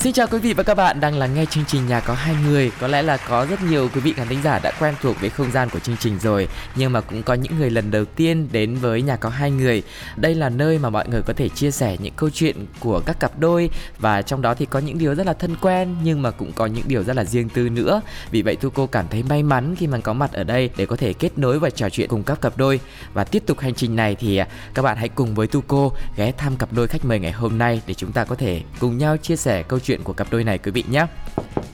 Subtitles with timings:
[0.00, 2.34] Xin chào quý vị và các bạn đang lắng nghe chương trình Nhà có hai
[2.48, 2.72] người.
[2.80, 5.30] Có lẽ là có rất nhiều quý vị khán thính giả đã quen thuộc với
[5.30, 8.48] không gian của chương trình rồi, nhưng mà cũng có những người lần đầu tiên
[8.52, 9.82] đến với Nhà có hai người.
[10.16, 13.20] Đây là nơi mà mọi người có thể chia sẻ những câu chuyện của các
[13.20, 16.30] cặp đôi và trong đó thì có những điều rất là thân quen nhưng mà
[16.30, 18.00] cũng có những điều rất là riêng tư nữa.
[18.30, 20.86] Vì vậy Thu cô cảm thấy may mắn khi mà có mặt ở đây để
[20.86, 22.80] có thể kết nối và trò chuyện cùng các cặp đôi
[23.14, 25.92] và tiếp tục hành trình này thì à, các bạn hãy cùng với Tu cô
[26.16, 28.98] ghé thăm cặp đôi khách mời ngày hôm nay để chúng ta có thể cùng
[28.98, 31.06] nhau chia sẻ câu chuyện chuyện của cặp đôi này quý vị nhé.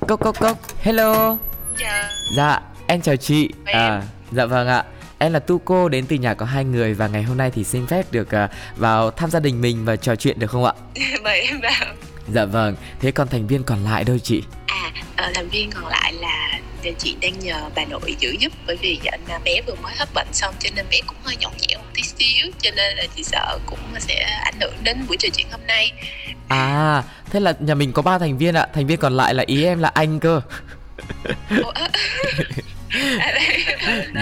[0.08, 0.58] Cốc cốc cốc.
[0.82, 1.36] Hello.
[1.78, 2.10] Dạ.
[2.36, 3.48] Dạ em chào chị.
[3.64, 4.84] À dạ vâng ạ.
[5.18, 7.64] Em là tu cô đến từ nhà có hai người và ngày hôm nay thì
[7.64, 10.72] xin phép được uh, vào thăm gia đình mình và trò chuyện được không ạ?
[11.22, 11.94] Mời em vào.
[12.28, 12.76] Dạ vâng.
[13.00, 14.42] Thế còn thành viên còn lại đâu chị?
[14.66, 14.92] À
[15.28, 16.60] uh, thành viên còn lại là
[16.98, 20.32] chị đang nhờ bà nội giữ giúp bởi vì anh bé vừa mới hết bệnh
[20.32, 23.22] xong cho nên bé cũng hơi nhõng nhẽo một tí xíu cho nên là chị
[23.22, 25.92] sợ cũng sẽ ảnh hưởng đến buổi trò chuyện hôm nay
[26.48, 28.66] à thế là nhà mình có ba thành viên ạ.
[28.74, 30.40] Thành viên còn lại là ý em là anh cơ.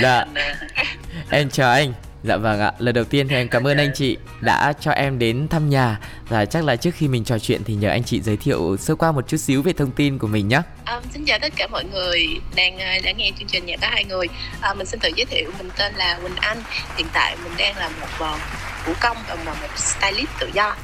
[0.02, 0.24] Dạ.
[1.30, 1.92] Em chào anh.
[2.24, 5.18] Dạ vâng ạ, lần đầu tiên thì em cảm ơn anh chị đã cho em
[5.18, 6.00] đến thăm nhà.
[6.28, 8.94] Và chắc là trước khi mình trò chuyện thì nhờ anh chị giới thiệu sơ
[8.94, 11.66] qua một chút xíu về thông tin của mình nhé um, Xin chào tất cả
[11.66, 14.26] mọi người đang uh, đã nghe chương trình Nhà có hai người.
[14.70, 16.62] Uh, Mình xin tự giới thiệu, mình tên là Quỳnh Anh.
[16.96, 18.26] Hiện tại mình đang là một
[18.86, 20.76] vũ công và một stylist tự do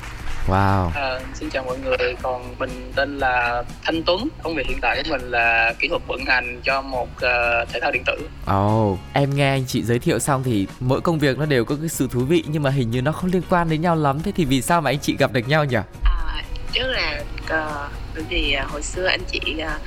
[0.49, 0.91] Wow.
[0.95, 4.29] À, xin chào mọi người, còn mình tên là Thanh Tuấn.
[4.43, 7.81] Công việc hiện tại của mình là kỹ thuật vận hành cho một uh, thể
[7.81, 8.29] thao điện tử.
[8.47, 11.65] Ồ, oh, em nghe anh chị giới thiệu xong thì mỗi công việc nó đều
[11.65, 13.97] có cái sự thú vị nhưng mà hình như nó không liên quan đến nhau
[13.97, 14.21] lắm.
[14.25, 15.77] Thế thì vì sao mà anh chị gặp được nhau nhỉ?
[16.05, 16.43] À,
[16.73, 19.83] trước là uh, bởi vì uh, hồi xưa anh chị uh,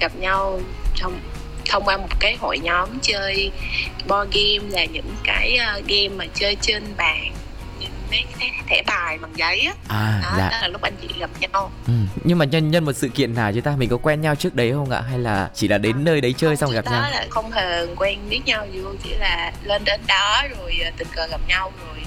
[0.00, 0.60] gặp nhau
[0.94, 1.18] trong
[1.70, 3.50] thông qua một cái hội nhóm chơi
[4.08, 7.32] board game là những cái uh, game mà chơi trên bàn
[8.10, 9.74] mấy cái thẻ bài bằng giấy á.
[9.88, 10.48] À đó, dạ.
[10.50, 11.70] đó là lúc anh chị gặp nhau.
[11.86, 11.92] Ừ.
[12.24, 13.76] nhưng mà nhân nhân một sự kiện nào chứ ta?
[13.76, 15.00] Mình có quen nhau trước đấy không ạ?
[15.00, 17.02] Hay là chỉ là đến à, nơi đấy chơi xong gặp nhau?
[17.02, 21.08] là không hề quen biết nhau luôn chỉ là lên đến đó rồi à, tình
[21.12, 22.04] cờ gặp nhau rồi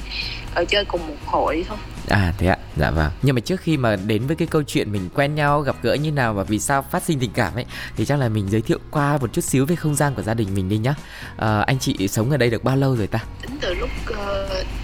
[0.56, 3.12] ở chơi cùng một hội thôi À thế ạ, dạ vâng.
[3.22, 5.94] Nhưng mà trước khi mà đến với cái câu chuyện mình quen nhau, gặp gỡ
[5.94, 8.62] như nào và vì sao phát sinh tình cảm ấy thì chắc là mình giới
[8.62, 10.96] thiệu qua một chút xíu về không gian của gia đình mình đi nhá.
[11.38, 13.20] À, anh chị sống ở đây được bao lâu rồi ta?
[13.42, 14.18] Tính từ lúc uh,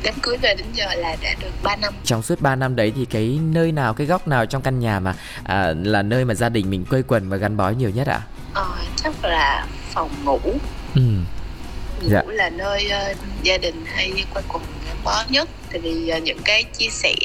[0.04, 1.94] đám cưới về đến giờ là đã được 3 năm.
[2.04, 5.00] Trong suốt 3 năm đấy thì cái nơi nào, cái góc nào trong căn nhà
[5.00, 8.08] mà à, là nơi mà gia đình mình quây quần và gắn bó nhiều nhất
[8.08, 8.22] ạ?
[8.54, 10.40] Ờ, chắc là phòng ngủ.
[10.96, 11.02] Ừ.
[12.02, 12.22] Ngủ dạ.
[12.28, 14.64] là nơi uh, gia đình hay quây quần
[15.04, 17.16] bó nhất tại vì uh, những cái chia sẻ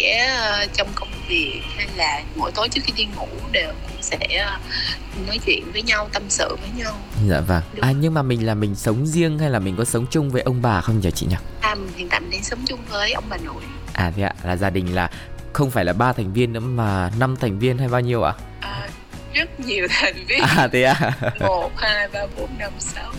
[0.64, 4.19] uh, trong công việc hay là mỗi tối trước khi đi ngủ đều cũng sẽ
[4.56, 6.92] uh, nói chuyện với nhau tâm sự với nhau.
[7.28, 7.62] Dạ vâng.
[7.81, 10.42] À nhưng mà mình là mình sống riêng hay là mình có sống chung với
[10.42, 11.37] ông bà không nhỉ chị nhỉ?
[11.60, 13.62] À hiện tại mình đang sống chung với ông bà nội.
[13.92, 14.34] À thế ạ.
[14.44, 15.10] Là gia đình là
[15.53, 18.32] không phải là ba thành viên nữa mà năm thành viên hay bao nhiêu ạ?
[18.60, 18.88] À,
[19.34, 20.41] rất nhiều thành viên.
[20.41, 21.12] À thế ạ.
[21.41, 23.12] Một hai ba bốn năm sáu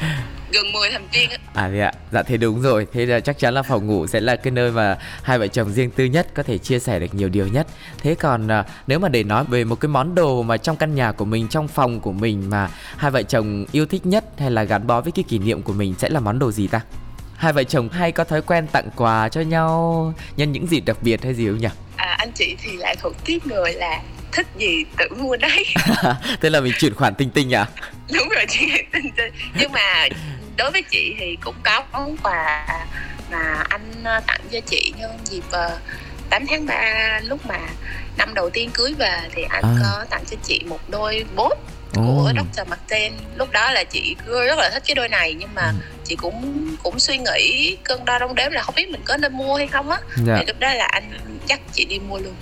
[0.52, 2.86] gần 10 thành viên À thế ạ, dạ thế đúng rồi.
[2.92, 5.72] Thế là chắc chắn là phòng ngủ sẽ là cái nơi mà hai vợ chồng
[5.72, 7.66] riêng tư nhất Có thể chia sẻ được nhiều điều nhất.
[8.02, 10.94] Thế còn à, nếu mà để nói về một cái món đồ mà trong căn
[10.94, 14.50] nhà của mình, trong phòng của mình Mà hai vợ chồng yêu thích nhất hay
[14.50, 16.80] là gắn bó với cái kỷ niệm của mình Sẽ là món đồ gì ta?
[17.36, 20.96] Hai vợ chồng hay có thói quen tặng quà cho nhau nhân những dịp đặc
[21.02, 21.68] biệt hay gì không nhỉ?
[21.96, 24.00] À, anh chị thì lại thuộc tiếp người là
[24.32, 25.64] thích gì tự mua đấy.
[26.40, 27.66] Thế là mình chuyển khoản tinh tinh à
[28.12, 29.32] đúng rồi chị tinh tinh.
[29.58, 30.08] Nhưng mà
[30.58, 32.66] đối với chị thì cũng có món quà
[33.30, 35.72] mà anh ờ, tặng cho chị nhân dịp 8
[36.30, 37.58] ờ, tháng 3 lúc mà
[38.18, 39.76] năm đầu tiên cưới về thì anh à.
[39.82, 41.58] có tặng cho chị một đôi bốt
[41.94, 42.32] của.
[42.34, 42.68] Dr.
[42.68, 45.74] Martin lúc đó là chị rất là thích cái đôi này nhưng mà ừ.
[46.04, 49.32] chị cũng cũng suy nghĩ cân đo đong đếm là không biết mình có nên
[49.32, 50.36] mua hay không á dạ.
[50.38, 52.34] thì lúc đó là anh dắt chị đi mua luôn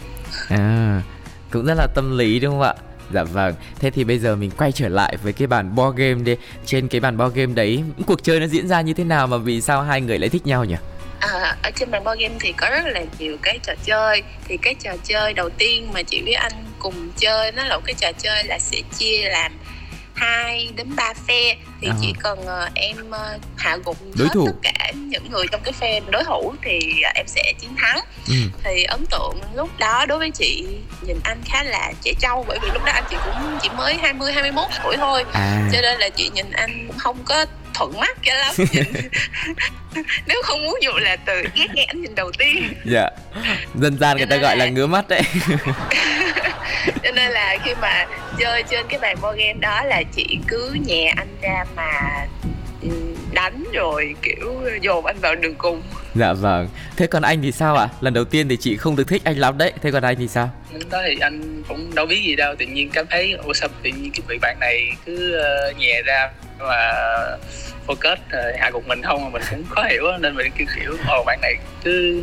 [0.49, 1.02] à
[1.50, 2.75] cũng rất là tâm lý đúng không ạ
[3.12, 6.14] Dạ vâng, thế thì bây giờ mình quay trở lại với cái bàn board game
[6.14, 6.37] đi.
[6.67, 9.37] Trên cái bàn board game đấy, cuộc chơi nó diễn ra như thế nào mà
[9.37, 10.76] vì sao hai người lại thích nhau nhỉ?
[11.20, 14.23] À, ở trên bàn board game thì có rất là nhiều cái trò chơi.
[14.49, 17.82] Thì cái trò chơi đầu tiên mà chị với anh cùng chơi Nó là một
[17.85, 19.52] cái trò chơi là sẽ chia làm
[20.16, 21.94] 2 đến 3 phe thì à.
[22.00, 24.46] chỉ cần uh, em uh, hạ gục đối hết thủ.
[24.46, 26.78] tất cả những người trong cái phe đối thủ thì
[27.08, 28.34] uh, em sẽ chiến thắng ừ.
[28.64, 30.66] thì ấn tượng lúc đó đối với chị
[31.06, 33.94] nhìn anh khá là trẻ trâu bởi vì lúc đó anh chị cũng chỉ mới
[33.94, 35.68] 20 21 tuổi thôi à.
[35.72, 38.54] cho nên là chị nhìn anh không có thuận mắt cho lắm
[40.26, 43.10] nếu không muốn dùng là từ ghét nghe ánh nhìn đầu tiên dạ
[43.74, 45.22] dân gian người ta gọi là ngứa mắt đấy
[47.16, 48.06] nên là khi mà
[48.38, 51.90] chơi trên cái bàn board game đó là chị cứ nhẹ anh ra mà
[52.82, 52.88] ừ,
[53.32, 55.82] đánh rồi kiểu dồn anh vào đường cùng.
[56.14, 56.68] Dạ vâng.
[56.96, 57.88] Thế còn anh thì sao ạ?
[58.00, 59.72] Lần đầu tiên thì chị không được thích anh lắm đấy.
[59.82, 60.50] Thế còn anh thì sao?
[60.72, 62.54] Lúc đó thì anh cũng đâu biết gì đâu.
[62.58, 65.40] Tự nhiên cảm thấy ủa sao tự nhiên cái vị bạn này cứ
[65.70, 67.38] uh, nhẹ ra và
[67.86, 70.96] focus uh, hạ gục mình không mà mình cũng khó hiểu nên mình kiểu kiểu
[71.08, 71.54] ồ bạn này
[71.84, 72.22] cứ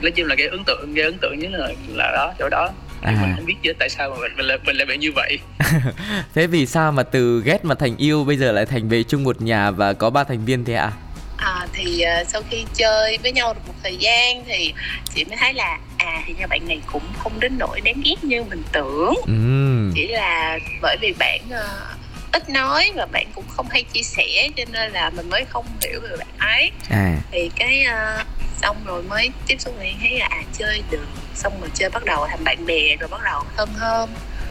[0.00, 2.70] nói chung là cái ấn tượng cái ấn tượng nhất là là đó chỗ đó
[3.02, 3.18] à.
[3.22, 5.38] mình không biết chứ tại sao mà mình mình lại mình lại bị như vậy
[6.34, 9.24] thế vì sao mà từ ghét mà thành yêu bây giờ lại thành về chung
[9.24, 10.92] một nhà và có ba thành viên thế ạ à?
[11.40, 14.74] à, thì uh, sau khi chơi với nhau được một thời gian thì
[15.14, 18.24] chị mới thấy là à thì nhà bạn này cũng không đến nỗi đáng ghét
[18.24, 19.92] như mình tưởng ừ.
[19.94, 24.48] chỉ là bởi vì bạn uh, ít nói và bạn cũng không hay chia sẻ
[24.56, 27.16] cho nên là mình mới không hiểu về bạn ấy à.
[27.30, 28.26] thì cái uh,
[28.62, 32.04] xong rồi mới tiếp xúc với thấy là à chơi được xong rồi chơi bắt
[32.04, 34.10] đầu thành bạn bè rồi bắt đầu thân hơn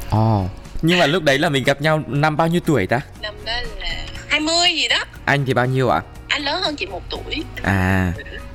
[0.10, 0.52] ồ oh.
[0.82, 3.54] nhưng mà lúc đấy là mình gặp nhau năm bao nhiêu tuổi ta năm đó
[3.78, 6.02] là 20 gì đó anh thì bao nhiêu ạ à?
[6.28, 8.14] anh lớn hơn chị một tuổi à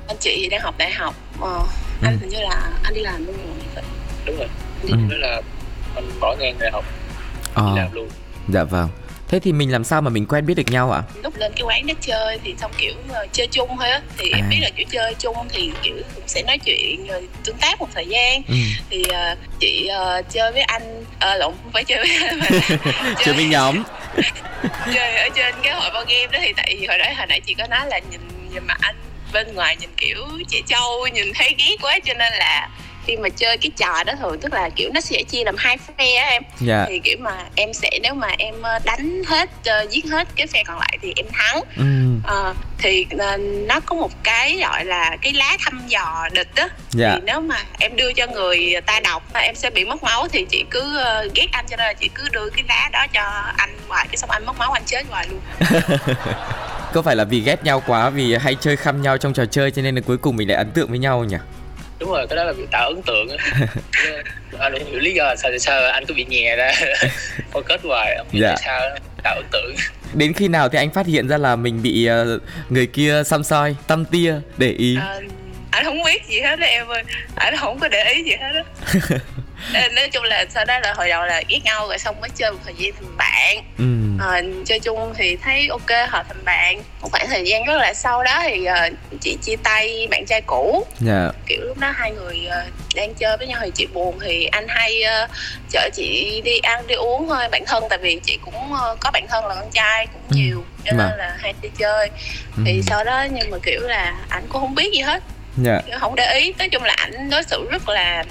[0.09, 1.61] anh chị thì đang học đại học ờ,
[2.03, 2.19] anh ừ.
[2.21, 3.37] hình như là anh đi làm luôn
[3.75, 3.85] rồi
[4.27, 4.49] đúng rồi
[4.83, 4.97] ừ.
[5.11, 5.43] đó là
[5.95, 6.85] anh bỏ ngang đại học
[7.55, 7.67] ờ.
[7.67, 8.09] đi làm luôn
[8.49, 8.89] dạ vâng
[9.35, 11.09] thế thì mình làm sao mà mình quen biết được nhau ạ à?
[11.23, 14.31] lúc lên cái quán đó chơi thì xong kiểu uh, chơi chung thôi á thì
[14.31, 14.37] à.
[14.37, 17.81] em biết là kiểu chơi chung thì kiểu cũng sẽ nói chuyện rồi tương tác
[17.81, 18.55] một thời gian ừ.
[18.91, 19.89] thì uh, chị
[20.19, 22.47] uh, chơi với anh uh, lộn không phải chơi với mà
[23.25, 23.83] chơi, với nhóm
[24.95, 27.41] chơi ở trên cái hội bao game đó thì tại vì hồi đó hồi nãy
[27.47, 28.21] chị có nói là nhìn
[28.53, 28.97] nhìn mặt anh
[29.33, 32.69] bên ngoài nhìn kiểu trẻ trâu nhìn thấy ghét quá cho nên là
[33.07, 35.79] khi mà chơi cái trò đó thường tức là kiểu nó sẽ chia làm hai
[35.79, 36.61] phe á em yeah.
[36.61, 36.85] Dạ.
[36.89, 40.47] thì kiểu mà em sẽ nếu mà em ờ, đánh hết uh, giết hết cái
[40.47, 42.17] phe còn lại thì em thắng mm.
[42.19, 46.63] uh, thì uh, nó có một cái gọi là cái lá thăm dò địch đó
[46.63, 46.73] yeah.
[46.91, 47.15] Dạ.
[47.15, 50.29] thì nếu mà em đưa cho người ta đọc mà em sẽ bị mất máu
[50.29, 53.07] thì chị cứ uh, ghét anh cho nên là chị cứ đưa cái lá đó
[53.13, 55.41] cho anh ngoài cái xong anh mất máu anh chết ngoài luôn
[56.95, 59.71] có phải là vì ghét nhau quá vì hay chơi khăm nhau trong trò chơi
[59.71, 61.37] cho nên là cuối cùng mình lại ấn tượng với nhau nhỉ
[62.05, 63.29] đúng rồi cái đó là bị tạo ấn tượng
[64.59, 66.73] anh không hiểu lý do sao sao anh cứ bị nhè ra.
[67.67, 68.57] Kết hoài không biết dạ.
[68.65, 68.81] sao
[69.23, 69.75] tạo ấn tượng.
[70.15, 73.45] Đến khi nào thì anh phát hiện ra là mình bị uh, người kia xăm
[73.45, 74.97] soi tâm tia để ý?
[75.01, 75.21] À,
[75.71, 77.03] anh không biết gì hết đó em ơi.
[77.35, 79.19] Anh không có để ý gì hết á
[79.73, 82.53] nói chung là sau đó là hồi đầu là ghét nhau rồi xong mới chơi
[82.53, 83.85] một thời gian thành bạn ừ.
[84.27, 87.95] à, chơi chung thì thấy ok hợp thành bạn một khoảng thời gian rất là
[87.95, 91.17] sau đó thì uh, chị chia tay bạn trai cũ yeah.
[91.17, 91.41] Dạ.
[91.47, 94.69] kiểu lúc đó hai người uh, đang chơi với nhau thì chị buồn thì anh
[94.69, 95.31] hay uh,
[95.71, 99.11] chở chị đi ăn đi uống thôi bản thân tại vì chị cũng uh, có
[99.11, 100.37] bạn thân là con trai cũng ừ.
[100.37, 101.17] nhiều cho nên mà.
[101.17, 102.11] là hay đi chơi
[102.57, 102.63] ừ.
[102.67, 105.23] thì sau đó nhưng mà kiểu là anh cũng không biết gì hết
[105.67, 105.85] yeah.
[105.91, 105.99] Dạ.
[105.99, 108.25] không để ý nói chung là ảnh đối xử rất là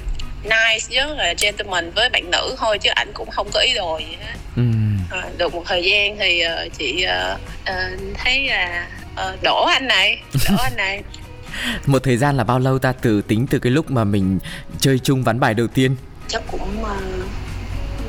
[0.43, 3.99] nice rất là gentleman với bạn nữ thôi chứ ảnh cũng không có ý đồ
[3.99, 4.33] gì hết.
[4.55, 4.63] Ừ.
[5.11, 9.87] à, được một thời gian thì uh, chị uh, uh, thấy là uh, đổ anh
[9.87, 11.03] này đổ anh này.
[11.85, 12.91] Một thời gian là bao lâu ta?
[13.01, 14.39] Từ tính từ cái lúc mà mình
[14.79, 15.95] chơi chung ván bài đầu tiên?
[16.27, 16.87] Chắc cũng uh,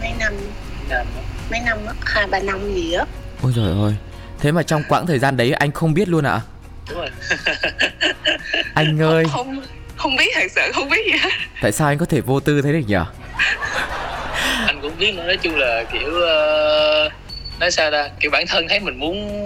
[0.00, 0.34] mấy năm.
[1.50, 3.04] Mấy năm hai ba năm gì á.
[3.42, 3.94] Ôi trời ơi.
[4.40, 6.32] Thế mà trong quãng thời gian đấy anh không biết luôn ạ?
[6.32, 6.40] À?
[6.88, 7.10] đúng rồi.
[8.74, 9.24] Anh ơi.
[9.30, 9.62] Không không
[10.16, 11.30] biết thật sự không biết gì hết
[11.62, 12.96] tại sao anh có thể vô tư thế được nhỉ
[14.66, 17.12] anh cũng biết nói chung là kiểu uh,
[17.60, 19.40] nói sao ta kiểu bản thân thấy mình muốn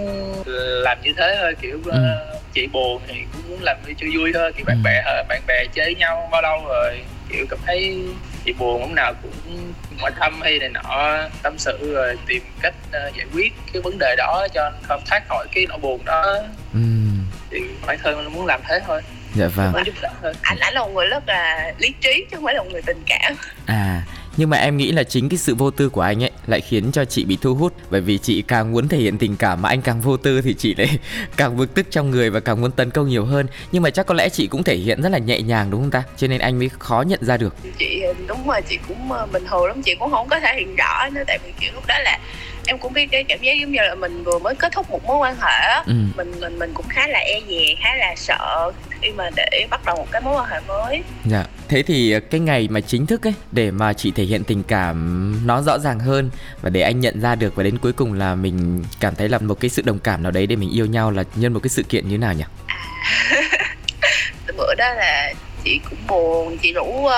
[0.83, 1.99] làm như thế thôi kiểu uh, ừ.
[2.53, 4.81] chị buồn thì cũng muốn làm cho vui thôi kiểu bạn ừ.
[4.83, 6.99] bè bạn bè chơi nhau bao lâu rồi
[7.29, 8.03] kiểu cảm thấy
[8.45, 12.73] chị buồn lúc nào cũng hỏi thăm hay này nọ tâm sự rồi tìm cách
[12.87, 16.37] uh, giải quyết cái vấn đề đó cho không thoát khỏi cái nỗi buồn đó
[16.73, 16.79] ừ.
[17.51, 19.01] thì bản thân muốn làm thế thôi
[19.35, 19.73] dạ vâng.
[20.41, 22.81] Anh anh là một người rất là lý trí chứ không phải là một người
[22.81, 23.33] tình cảm.
[23.65, 24.03] À
[24.39, 26.91] nhưng mà em nghĩ là chính cái sự vô tư của anh ấy lại khiến
[26.91, 27.73] cho chị bị thu hút.
[27.89, 30.53] Bởi vì chị càng muốn thể hiện tình cảm mà anh càng vô tư thì
[30.53, 30.97] chị lại
[31.37, 33.47] càng bực tức trong người và càng muốn tấn công nhiều hơn.
[33.71, 35.91] Nhưng mà chắc có lẽ chị cũng thể hiện rất là nhẹ nhàng đúng không
[35.91, 36.03] ta?
[36.17, 37.55] Cho nên anh mới khó nhận ra được.
[37.79, 39.81] Chị đúng rồi chị cũng ờ, bình thường lắm.
[39.81, 41.23] Chị cũng không có thể hiện rõ nữa.
[41.27, 42.19] Tại vì kiểu lúc đó là
[42.67, 45.05] em cũng biết cái cảm giác giống như là mình vừa mới kết thúc một
[45.05, 45.93] mối quan hệ ừ.
[46.17, 49.85] mình mình mình cũng khá là e dè khá là sợ khi mà để bắt
[49.85, 53.27] đầu một cái mối quan hệ mới dạ thế thì cái ngày mà chính thức
[53.27, 56.29] ấy để mà chị thể hiện tình cảm nó rõ ràng hơn
[56.61, 59.37] và để anh nhận ra được và đến cuối cùng là mình cảm thấy là
[59.37, 61.69] một cái sự đồng cảm nào đấy để mình yêu nhau là nhân một cái
[61.69, 62.77] sự kiện như thế nào nhỉ à,
[64.57, 67.11] bữa đó là chị cũng buồn chị rủ uh,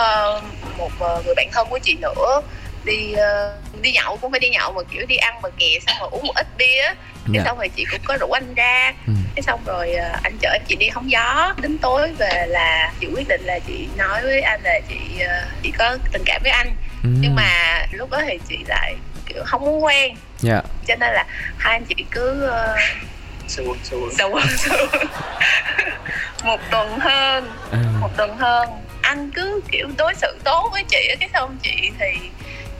[0.77, 2.41] một uh, người bạn thân của chị nữa
[2.85, 5.95] đi uh, đi nhậu cũng phải đi nhậu mà kiểu đi ăn mà kè xong
[5.99, 6.81] rồi uống một ít bia
[7.25, 7.45] cái yeah.
[7.45, 9.13] xong rồi chị cũng có rủ anh ra ừ.
[9.35, 13.07] Cái xong rồi uh, anh chở chị đi hóng gió đến tối về là chị
[13.15, 16.51] quyết định là chị nói với anh là chị uh, chị có tình cảm với
[16.51, 16.67] anh
[17.03, 17.09] ừ.
[17.21, 18.95] nhưng mà lúc đó thì chị lại
[19.25, 20.15] kiểu không muốn quen yeah.
[20.39, 20.61] Dạ.
[20.87, 21.25] cho nên là
[21.57, 22.79] hai anh chị cứ uh,
[23.47, 24.39] sâu sâu sâu
[26.43, 27.77] một tuần hơn ừ.
[28.01, 28.69] một tuần hơn
[29.01, 32.29] anh cứ kiểu đối xử tốt với chị cái xong chị thì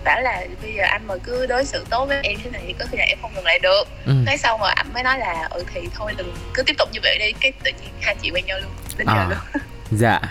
[0.04, 2.74] bảo là bây giờ anh mà cứ đối xử tốt với em thế này thì
[2.80, 4.14] có khi là em không dừng lại được ừ.
[4.26, 7.00] cái sau mà anh mới nói là ừ thì thôi đừng cứ tiếp tục như
[7.04, 9.16] vậy đi cái tự nhiên hai chị quen nhau luôn đến à.
[9.16, 10.22] giờ luôn Dạ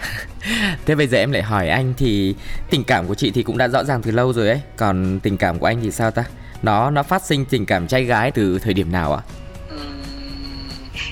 [0.86, 2.34] Thế bây giờ em lại hỏi anh thì
[2.70, 5.36] Tình cảm của chị thì cũng đã rõ ràng từ lâu rồi ấy Còn tình
[5.36, 6.24] cảm của anh thì sao ta
[6.62, 9.39] Nó nó phát sinh tình cảm trai gái từ thời điểm nào ạ à?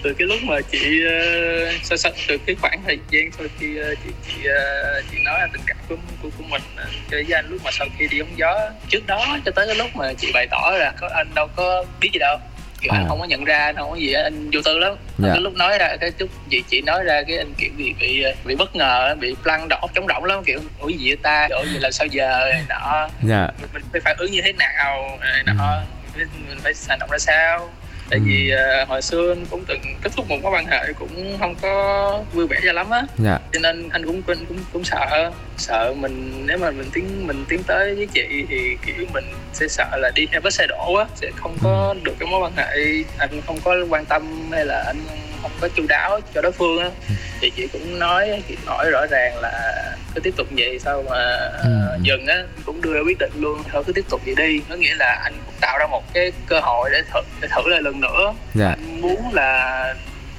[0.02, 3.80] Từ cái lúc mà chị uh, so sánh từ cái khoảng thời gian sau khi
[3.80, 7.34] uh, chị chị uh, chị nói là tình cảm của của, của mình uh, với
[7.34, 10.12] anh lúc mà sau khi đi ống gió trước đó cho tới cái lúc mà
[10.18, 12.38] chị bày tỏ là có anh đâu có biết gì đâu
[12.80, 12.98] kiểu à.
[12.98, 15.28] anh không có nhận ra anh không có gì anh vô tư lắm dạ.
[15.32, 18.24] cái lúc nói ra cái chút chị chị nói ra cái anh kiểu bị bị
[18.44, 21.64] bị bất ngờ bị lăn đỏ chống động lắm kiểu ủa gì vậy ta ủa
[21.64, 23.48] gì là sao giờ nọ dạ.
[23.72, 25.82] mình phải phản ứng như thế nào nọ
[26.16, 26.22] ừ.
[26.48, 27.70] mình phải hành động ra sao
[28.10, 31.36] tại vì uh, hồi xưa anh cũng từng kết thúc một mối quan hệ cũng
[31.38, 33.38] không có vui vẻ cho lắm á dạ.
[33.52, 37.44] cho nên anh cũng cũng cũng, cũng sợ sợ mình nếu mà mình tiến mình
[37.48, 40.94] tiến tới với chị thì kiểu mình sẽ sợ là đi theo vết xe đổ
[40.94, 42.00] á sẽ không có ừ.
[42.04, 42.76] được cái mối quan hệ
[43.18, 44.98] anh không có quan tâm hay là anh
[45.42, 47.14] không có chu đáo cho đối phương á ừ.
[47.40, 51.50] thì chị cũng nói chị hỏi rõ ràng là cứ tiếp tục vậy sao mà
[51.62, 51.98] ừ.
[52.02, 54.74] dừng á cũng đưa ra quyết định luôn thôi cứ tiếp tục vậy đi có
[54.74, 57.82] nghĩa là anh cũng tạo ra một cái cơ hội để thử để thử lại
[57.82, 58.68] lần nữa dạ.
[58.68, 59.94] anh muốn là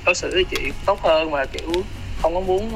[0.06, 1.72] đối xử với chị tốt hơn và kiểu
[2.22, 2.72] không có muốn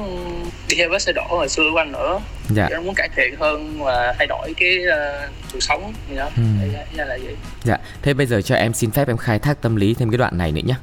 [0.68, 2.68] đi theo vết xe đổ hồi xưa của anh nữa dạ.
[2.72, 6.30] anh muốn cải thiện hơn và thay đổi cái uh, cuộc sống gì đó.
[6.36, 6.42] Ừ.
[6.72, 7.36] Thế là vậy.
[7.64, 7.78] Dạ.
[8.02, 10.38] Thế bây giờ cho em xin phép em khai thác tâm lý thêm cái đoạn
[10.38, 10.74] này nữa nhé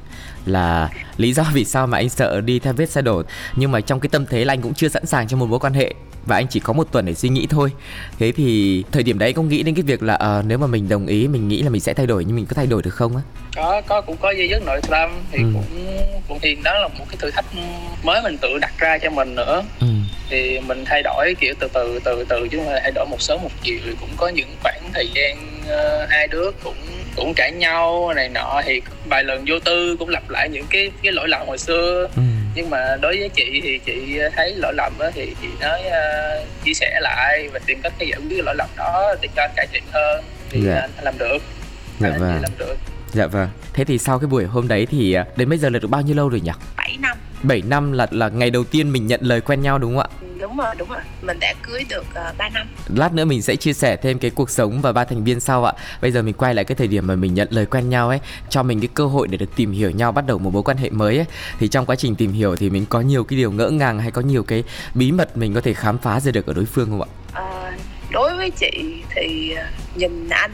[0.46, 3.22] là lý do vì sao mà anh sợ đi theo vết xe đổ.
[3.56, 5.58] Nhưng mà trong cái tâm thế là anh cũng chưa sẵn sàng cho một mối
[5.58, 5.94] quan hệ.
[6.26, 7.70] Và anh chỉ có một tuần để suy nghĩ thôi.
[8.18, 10.88] Thế thì thời điểm đấy có nghĩ đến cái việc là uh, nếu mà mình
[10.88, 12.94] đồng ý mình nghĩ là mình sẽ thay đổi nhưng mình có thay đổi được
[12.94, 13.22] không á?
[13.56, 15.10] Có có cũng có dây dứt nội tâm.
[15.32, 15.44] Thì ừ.
[15.54, 15.86] cũng
[16.28, 17.44] cũng thì đó là một cái thử thách
[18.02, 19.62] mới mình tự đặt ra cho mình nữa.
[19.80, 19.86] Ừ.
[20.30, 23.22] thì mình thay đổi kiểu từ từ từ từ chứ không phải thay đổi một
[23.22, 23.78] sớm một chiều.
[24.00, 26.76] Cũng có những khoảng thời gian uh, hai đứa cũng
[27.16, 28.62] cũng cãi nhau này nọ.
[28.64, 32.08] Thì vài lần vô tư cũng lặp lại những cái cái lỗi lầm hồi xưa.
[32.16, 32.22] Ừ.
[32.54, 36.64] nhưng mà đối với chị thì chị thấy lỗi lầm đó thì chị nói uh,
[36.64, 39.66] chia sẻ lại và tìm cách giải quyết lỗi lầm đó để cho anh cải
[39.72, 40.24] thiện hơn.
[40.50, 40.74] Thì dạ.
[40.74, 41.38] anh làm được.
[42.00, 42.38] Dạ vâng.
[42.42, 42.76] làm được.
[43.12, 43.48] Dạ vâng.
[43.72, 46.16] Thế thì sau cái buổi hôm đấy thì đến bây giờ là được bao nhiêu
[46.16, 46.50] lâu rồi nhỉ?
[46.76, 47.11] 7 năm
[47.42, 50.28] 7 năm là là ngày đầu tiên mình nhận lời quen nhau đúng không ạ?
[50.40, 51.00] Đúng rồi đúng rồi.
[51.22, 52.66] Mình đã cưới được uh, ờ, 3 năm.
[52.96, 55.64] Lát nữa mình sẽ chia sẻ thêm cái cuộc sống và ba thành viên sau
[55.64, 55.72] ạ.
[56.02, 58.20] Bây giờ mình quay lại cái thời điểm mà mình nhận lời quen nhau ấy
[58.50, 60.76] cho mình cái cơ hội để được tìm hiểu nhau bắt đầu một mối quan
[60.76, 61.26] hệ mới ấy.
[61.58, 64.10] Thì trong quá trình tìm hiểu thì mình có nhiều cái điều ngỡ ngàng hay
[64.10, 66.90] có nhiều cái bí mật mình có thể khám phá ra được ở đối phương
[66.90, 67.08] không ạ?
[67.32, 67.72] À,
[68.10, 70.52] đối với chị thì ờ, nhìn anh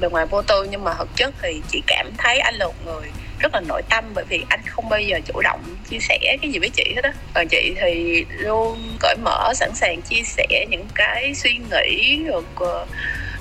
[0.00, 2.74] bề ngoài vô tư nhưng mà thực chất thì chị cảm thấy anh là một
[2.84, 6.36] người rất là nội tâm bởi vì anh không bao giờ chủ động chia sẻ
[6.42, 7.12] cái gì với chị hết á.
[7.34, 12.42] Còn chị thì luôn cởi mở sẵn sàng chia sẻ những cái suy nghĩ rồi
[12.56, 12.86] ờ,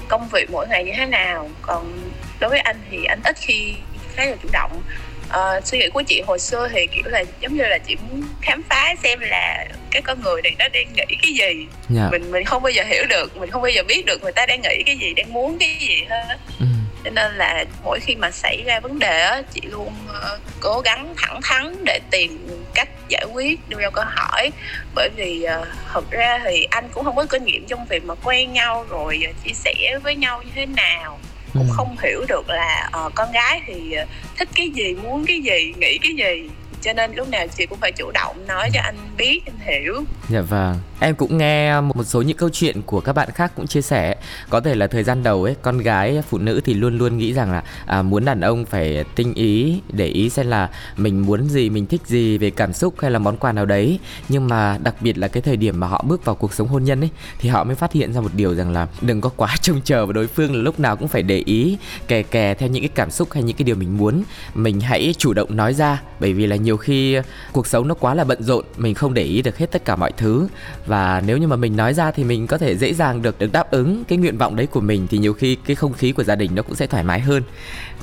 [0.08, 1.50] công việc mỗi ngày như thế nào.
[1.62, 3.74] Còn đối với anh thì anh ít khi
[4.16, 4.82] khá là chủ động.
[5.28, 8.24] Uh, suy nghĩ của chị hồi xưa thì kiểu là giống như là chị muốn
[8.42, 11.42] khám phá xem là cái con người này nó đang nghĩ cái gì.
[11.42, 11.70] Yeah.
[11.90, 12.08] Dạ.
[12.12, 14.46] mình mình không bao giờ hiểu được mình không bao giờ biết được người ta
[14.46, 16.38] đang nghĩ cái gì đang muốn cái gì hết.
[16.60, 16.66] Ừ
[17.08, 20.82] cho nên là mỗi khi mà xảy ra vấn đề á chị luôn uh, cố
[20.86, 23.70] gắng thẳng thắn để tìm cách giải quyết.
[23.70, 24.52] Đưa ra câu hỏi
[24.96, 28.14] bởi vì uh, thật ra thì anh cũng không có kinh nghiệm trong việc mà
[28.24, 31.20] quen nhau rồi uh, chia sẻ với nhau như thế nào.
[31.54, 31.74] Cũng ừ.
[31.76, 35.74] không hiểu được là uh, con gái thì uh, thích cái gì muốn cái gì
[35.78, 36.50] nghĩ cái gì.
[36.82, 40.04] Cho nên lúc nào chị cũng phải chủ động nói cho anh biết anh hiểu.
[40.30, 43.68] Dạ vâng em cũng nghe một số những câu chuyện của các bạn khác cũng
[43.68, 44.16] chia sẻ.
[44.50, 47.34] Có thể là thời gian đầu ấy con gái phụ nữ thì luôn luôn nghĩ
[47.34, 51.50] rằng là à, muốn đàn ông phải tinh ý để ý xem là mình muốn
[51.50, 54.00] gì mình thích gì về cảm xúc hay là món quà nào đấy.
[54.30, 56.84] Nhưng mà đặc biệt là cái thời điểm mà họ bước vào cuộc sống hôn
[56.84, 59.56] nhân ấy thì họ mới phát hiện ra một điều rằng là đừng có quá
[59.62, 61.78] trông chờ vào đối phương là lúc nào cũng phải để ý
[62.08, 64.24] kè kè theo những cái cảm xúc hay những cái điều mình muốn.
[64.54, 67.18] Mình hãy chủ động nói ra bởi vì là nhiều khi
[67.52, 69.96] cuộc sống nó quá là bận rộn mình không để ý được hết tất cả
[69.96, 70.48] mọi thứ
[70.88, 73.52] và nếu như mà mình nói ra thì mình có thể dễ dàng được được
[73.52, 76.24] đáp ứng cái nguyện vọng đấy của mình thì nhiều khi cái không khí của
[76.24, 77.44] gia đình nó cũng sẽ thoải mái hơn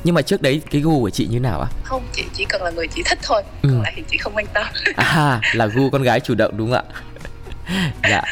[0.05, 1.69] nhưng mà trước đấy cái gu của chị như nào ạ?
[1.85, 3.69] Không, chị chỉ cần là người chị thích thôi, ừ.
[3.73, 4.67] còn lại thì chị không quan tâm.
[4.97, 7.91] À, là gu con gái chủ động đúng không ạ?
[8.11, 8.23] dạ.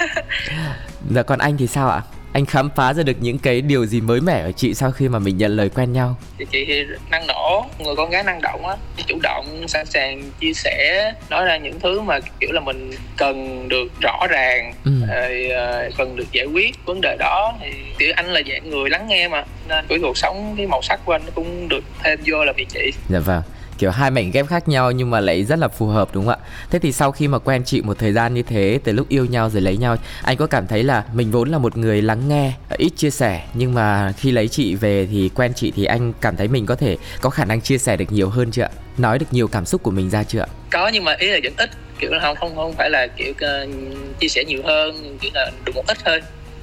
[1.11, 2.03] Dạ còn anh thì sao ạ?
[2.33, 5.09] Anh khám phá ra được những cái điều gì mới mẻ ở chị sau khi
[5.09, 6.17] mà mình nhận lời quen nhau?
[6.39, 8.77] Thì chị thì năng nổ người con gái năng động á.
[9.07, 13.69] Chủ động sẵn sàng chia sẻ nói ra những thứ mà kiểu là mình cần
[13.69, 14.93] được rõ ràng ừ.
[15.09, 15.51] rồi
[15.89, 17.55] uh, cần được giải quyết vấn đề đó.
[17.61, 20.83] Thì kiểu anh là dạng người lắng nghe mà nên cái cuộc sống cái màu
[20.83, 22.93] sắc của anh cũng được thêm vô là vì chị.
[23.09, 23.43] Dạ vâng
[23.79, 26.35] kiểu hai mảnh ghép khác nhau nhưng mà lại rất là phù hợp đúng không
[26.41, 26.47] ạ?
[26.71, 29.25] Thế thì sau khi mà quen chị một thời gian như thế từ lúc yêu
[29.25, 32.29] nhau rồi lấy nhau anh có cảm thấy là mình vốn là một người lắng
[32.29, 36.13] nghe ít chia sẻ nhưng mà khi lấy chị về thì quen chị thì anh
[36.21, 38.71] cảm thấy mình có thể có khả năng chia sẻ được nhiều hơn chưa ạ?
[38.99, 40.47] Nói được nhiều cảm xúc của mình ra chưa ạ?
[40.71, 43.31] Có nhưng mà ý là vẫn ít kiểu là không không không phải là kiểu
[43.31, 46.21] uh, chia sẻ nhiều hơn kiểu là được một ít thôi.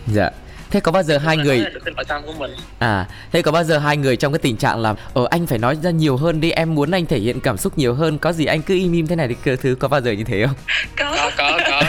[0.08, 0.30] Dạ
[0.72, 1.66] thế có bao giờ hai người
[2.80, 5.58] à thế có bao giờ hai người trong cái tình trạng là ờ anh phải
[5.58, 8.32] nói ra nhiều hơn đi em muốn anh thể hiện cảm xúc nhiều hơn có
[8.32, 10.46] gì anh cứ im im thế này thì cơ thứ có bao giờ như thế
[10.48, 10.56] không?
[10.98, 11.16] Có.
[11.16, 11.84] Có có có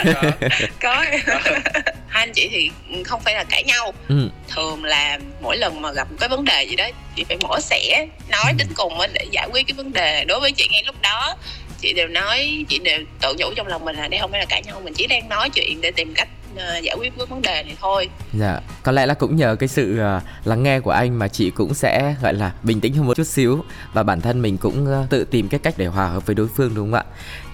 [0.81, 1.05] có,
[2.09, 2.71] hai anh chị thì
[3.05, 3.93] không phải là cãi nhau.
[4.09, 4.29] Ừ.
[4.49, 6.85] thường là mỗi lần mà gặp một cái vấn đề gì đó
[7.17, 8.55] chị phải mổ xẻ nói ừ.
[8.59, 10.25] đến cùng để giải quyết cái vấn đề.
[10.25, 11.37] Đối với chị ngay lúc đó
[11.81, 14.47] chị đều nói chị đều tự nhủ trong lòng mình là đây không phải là
[14.49, 17.43] cãi nhau mình chỉ đang nói chuyện để tìm cách uh, giải quyết cái vấn
[17.43, 18.09] đề này thôi.
[18.33, 21.51] Dạ có lẽ là cũng nhờ cái sự uh, lắng nghe của anh mà chị
[21.51, 25.03] cũng sẽ gọi là bình tĩnh hơn một chút xíu và bản thân mình cũng
[25.03, 27.05] uh, tự tìm cái cách để hòa hợp với đối phương đúng không ạ?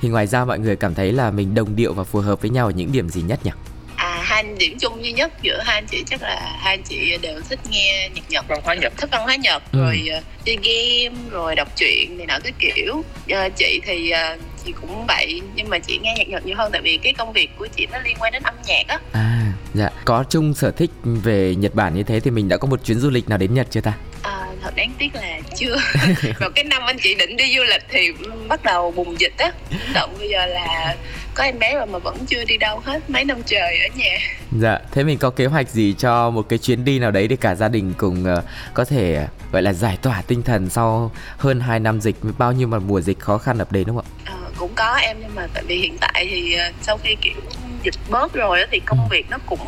[0.02, 2.50] Thì ngoài ra mọi người cảm thấy là mình đồng điệu và phù hợp với
[2.50, 3.50] nhau ở những điểm gì nhất nhỉ?
[4.22, 7.40] Hai điểm chung duy nhất giữa hai anh chị chắc là hai anh chị đều
[7.48, 8.44] thích nghe nhạc nhật.
[8.48, 8.92] Văn hóa nhật.
[8.96, 9.78] Thích văn hóa nhật ừ.
[9.78, 12.94] rồi uh, chơi game rồi đọc truyện này nọ cái kiểu.
[12.96, 16.72] Uh, chị thì uh, chị cũng vậy nhưng mà chị nghe nhạc nhật nhiều hơn
[16.72, 18.98] tại vì cái công việc của chị nó liên quan đến âm nhạc á.
[19.12, 19.90] À dạ.
[20.04, 22.98] Có chung sở thích về nhật bản như thế thì mình đã có một chuyến
[22.98, 23.92] du lịch nào đến nhật chưa ta?
[24.22, 25.76] À, thật đáng tiếc là chưa.
[26.40, 28.12] Vào cái năm anh chị định đi du lịch thì
[28.48, 29.52] bắt đầu bùng dịch á.
[29.94, 30.96] Tận bây giờ là
[31.34, 34.18] có em bé rồi mà vẫn chưa đi đâu hết mấy năm trời ở nhà.
[34.60, 37.36] Dạ thế mình có kế hoạch gì cho một cái chuyến đi nào đấy để
[37.36, 38.44] cả gia đình cùng uh,
[38.74, 42.16] có thể uh, gọi là giải tỏa tinh thần sau hơn 2 năm dịch?
[42.38, 44.32] Bao nhiêu mà mùa dịch khó khăn ập đến đúng không ạ?
[44.32, 47.40] À, cũng có em nhưng mà tại vì hiện tại thì uh, sau khi kiểu
[47.82, 49.06] dịch bớt rồi thì công ừ.
[49.10, 49.60] việc nó cũng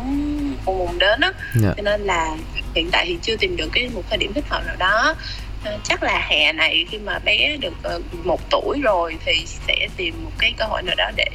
[0.65, 1.73] ùn đến á dạ.
[1.77, 2.35] cho nên là
[2.75, 5.15] hiện tại thì chưa tìm được cái một thời điểm thích hợp nào đó
[5.63, 9.87] Ờ, chắc là hè này khi mà bé được uh, một tuổi rồi thì sẽ
[9.97, 11.25] tìm một cái cơ hội nào đó để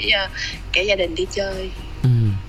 [0.72, 1.70] cả gia đình đi chơi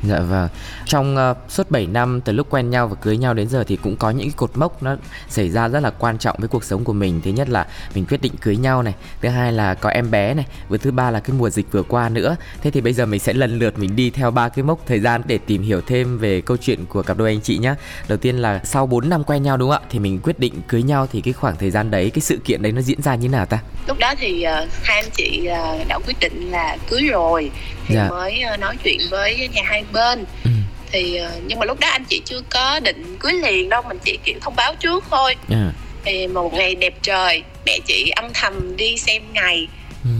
[0.09, 0.49] dạ vâng.
[0.85, 3.75] Trong uh, suốt 7 năm từ lúc quen nhau và cưới nhau đến giờ thì
[3.75, 4.95] cũng có những cái cột mốc nó
[5.29, 7.21] xảy ra rất là quan trọng với cuộc sống của mình.
[7.23, 10.33] Thứ nhất là mình quyết định cưới nhau này thứ hai là có em bé
[10.33, 12.35] này và thứ ba là cái mùa dịch vừa qua nữa.
[12.61, 14.99] Thế thì bây giờ mình sẽ lần lượt mình đi theo ba cái mốc thời
[14.99, 17.75] gian để tìm hiểu thêm về câu chuyện của cặp đôi anh chị nhé
[18.07, 19.87] đầu tiên là sau 4 năm quen nhau đúng không ạ?
[19.89, 22.61] Thì mình quyết định cưới nhau thì cái khoảng thời gian đấy cái sự kiện
[22.61, 23.59] đấy nó diễn ra như nào ta?
[23.87, 27.51] Lúc đó thì uh, hai anh chị uh, đã quyết định là cưới rồi.
[27.87, 28.09] Thì dạ.
[28.09, 30.25] mới uh, nói chuyện với nhà hai bên.
[30.43, 30.51] Ừ.
[30.91, 33.97] Thì ờ, nhưng mà lúc đó anh chị chưa có định cưới liền đâu mình
[34.05, 35.35] chỉ kiểu thông báo trước thôi.
[35.49, 35.71] À.
[36.05, 39.67] thì một ngày đẹp trời mẹ chị âm thầm đi xem ngày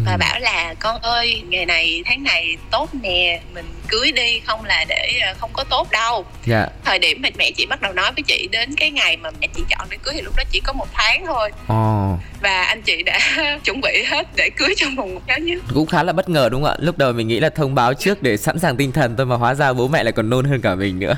[0.06, 4.65] và bảo là con ơi ngày này tháng này tốt nè mình cưới đi không
[4.65, 6.67] là để ờ, không có tốt đâu dạ.
[6.86, 9.48] thời điểm mà mẹ chị bắt đầu nói với chị đến cái ngày mà mẹ
[9.56, 12.19] chị chọn để cưới thì lúc đó chỉ có một tháng thôi oh.
[12.41, 13.19] và anh chị đã
[13.63, 16.50] chuẩn bị hết để cưới trong vòng một tháng nhất cũng khá là bất ngờ
[16.52, 18.91] đúng không ạ lúc đầu mình nghĩ là thông báo trước để sẵn sàng tinh
[18.91, 21.15] thần thôi mà hóa ra bố mẹ lại còn nôn hơn cả mình nữa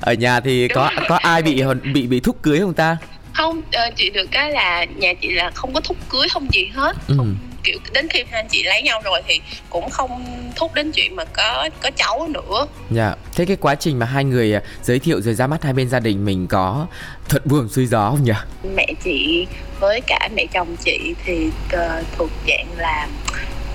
[0.00, 1.06] ở nhà thì đúng có rồi.
[1.08, 1.62] có ai bị
[1.94, 2.96] bị bị thúc cưới không ta
[3.32, 6.70] không uh, chị được cái là nhà chị là không có thúc cưới không gì
[6.74, 7.14] hết ừ.
[7.16, 10.24] không kiểu đến khi hai anh chị lấy nhau rồi thì cũng không
[10.56, 12.66] thúc đến chuyện mà có có cháu nữa.
[12.90, 15.72] Dạ thế cái quá trình mà hai người à, giới thiệu rồi ra mắt hai
[15.72, 16.86] bên gia đình mình có
[17.28, 18.32] thuận buồm xuôi gió không nhỉ?
[18.74, 19.46] Mẹ chị
[19.80, 23.08] với cả mẹ chồng chị thì uh, thuộc dạng là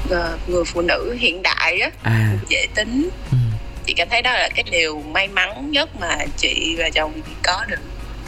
[0.06, 2.34] uh, người phụ nữ hiện đại á à.
[2.50, 3.10] dễ tính.
[3.32, 3.38] Ừ.
[3.86, 7.65] chị cảm thấy đó là cái điều may mắn nhất mà chị và chồng có
[7.67, 7.82] được.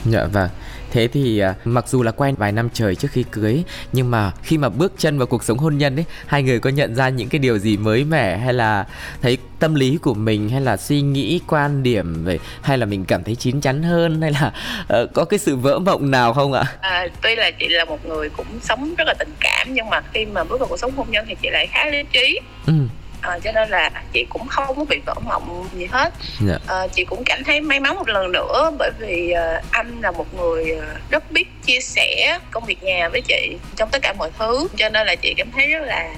[0.06, 0.50] Dạ vâng
[0.91, 4.32] Thế thì à, mặc dù là quen vài năm trời trước khi cưới nhưng mà
[4.43, 7.10] khi mà bước chân vào cuộc sống hôn nhân ấy, hai người có nhận ra
[7.10, 8.86] những cái điều gì mới mẻ hay là
[9.21, 13.06] thấy tâm lý của mình hay là suy nghĩ quan điểm về hay là mình
[13.06, 14.54] cảm thấy chín chắn hơn hay là
[15.02, 16.63] uh, có cái sự vỡ mộng nào không ạ?
[16.82, 20.02] À, tuy là chị là một người cũng sống rất là tình cảm nhưng mà
[20.13, 22.39] khi mà bước vào cuộc sống hôn nhân thì chị lại khá lý trí.
[22.67, 22.73] Ừ
[23.21, 26.13] à, cho nên là chị cũng không có bị vỡ mộng gì hết
[26.47, 26.62] yeah.
[26.67, 26.75] Dạ.
[26.75, 30.12] à, chị cũng cảm thấy may mắn một lần nữa bởi vì à, anh là
[30.12, 30.77] một người
[31.10, 34.89] rất biết chia sẻ công việc nhà với chị trong tất cả mọi thứ cho
[34.89, 36.13] nên là chị cảm thấy rất là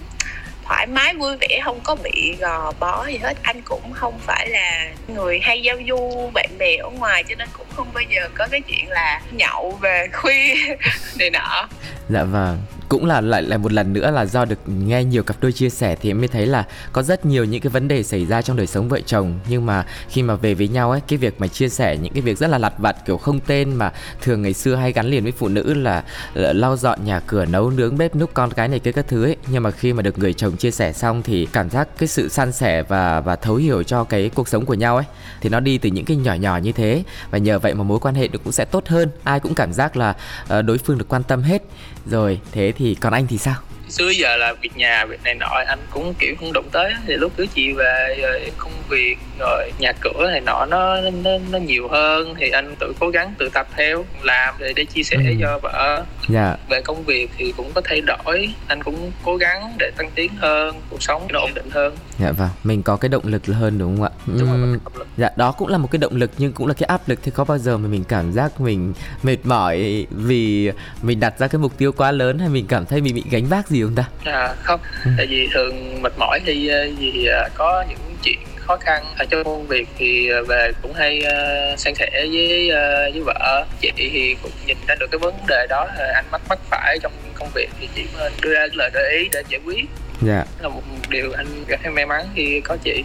[0.65, 4.49] thoải mái vui vẻ không có bị gò bó gì hết anh cũng không phải
[4.49, 8.29] là người hay giao du bạn bè ở ngoài cho nên cũng không bao giờ
[8.35, 10.55] có cái chuyện là nhậu về khuya
[11.19, 11.67] này nọ
[12.09, 12.57] dạ vâng
[12.91, 15.69] cũng là lại lại một lần nữa là do được nghe nhiều cặp đôi chia
[15.69, 18.41] sẻ thì em mới thấy là có rất nhiều những cái vấn đề xảy ra
[18.41, 19.39] trong đời sống vợ chồng.
[19.49, 22.21] Nhưng mà khi mà về với nhau ấy cái việc mà chia sẻ những cái
[22.21, 25.23] việc rất là lặt vặt kiểu không tên mà thường ngày xưa hay gắn liền
[25.23, 28.67] với phụ nữ là, là lau dọn nhà cửa nấu nướng bếp núc con cái
[28.67, 29.35] này kia các thứ ấy.
[29.47, 32.29] Nhưng mà khi mà được người chồng chia sẻ xong thì cảm giác cái sự
[32.29, 35.05] san sẻ và và thấu hiểu cho cái cuộc sống của nhau ấy
[35.41, 37.03] thì nó đi từ những cái nhỏ nhỏ như thế.
[37.31, 39.09] Và nhờ vậy mà mối quan hệ cũng sẽ tốt hơn.
[39.23, 40.13] Ai cũng cảm giác là
[40.47, 41.63] ờ, đối phương được quan tâm hết
[42.05, 43.55] rồi thế thì còn anh thì sao?
[43.91, 47.13] Xưa giờ là việc nhà việc này nọ anh cũng kiểu không động tới thì
[47.13, 51.57] lúc cưới chị về rồi công việc rồi nhà cửa này nọ nó nó, nó
[51.57, 52.35] nhiều hơn.
[52.39, 55.33] Thì anh tự cố gắng tự tập theo làm để để chia sẻ ừ.
[55.41, 56.03] cho vợ.
[56.29, 56.55] Dạ.
[56.69, 58.53] về công việc thì cũng có thay đổi.
[58.67, 61.95] Anh cũng cố gắng để tăng tiến hơn cuộc sống nó ổn định hơn.
[62.19, 64.09] Dạ vâng mình có cái động lực hơn đúng không ạ?
[64.25, 66.87] Đúng uhm, rồi, dạ đó cũng là một cái động lực nhưng cũng là cái
[66.87, 67.19] áp lực.
[67.23, 71.47] Thì có bao giờ mà mình cảm giác mình mệt mỏi vì mình đặt ra
[71.47, 73.95] cái mục tiêu quá lớn hay mình cảm thấy mình bị gánh vác gì không
[73.95, 74.03] ta?
[74.23, 74.79] À không.
[75.05, 75.11] Ừ.
[75.17, 79.03] tại vì thường mệt mỏi thì ờ, vì ờ, có những chuyện khó khăn.
[79.17, 83.23] Ở trong công việc thì ờ, về cũng hay uh, san sẻ với uh, với
[83.25, 83.65] vợ.
[83.81, 87.11] Chị thì cũng nhìn ra được cái vấn đề đó anh mắc mắc phải trong
[87.35, 88.03] công việc thì chị
[88.41, 89.85] đưa ra lời gợi ý để giải quyết.
[90.21, 90.45] Dạ.
[90.61, 93.03] Là một điều anh rất là may mắn khi có chị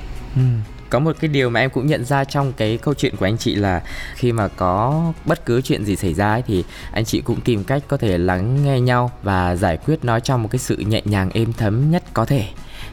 [0.90, 3.38] có một cái điều mà em cũng nhận ra trong cái câu chuyện của anh
[3.38, 3.83] chị là
[4.14, 7.64] khi mà có bất cứ chuyện gì xảy ra ấy, thì anh chị cũng tìm
[7.64, 11.03] cách có thể lắng nghe nhau và giải quyết nó trong một cái sự nhẹ
[11.05, 12.44] nhàng êm thấm nhất có thể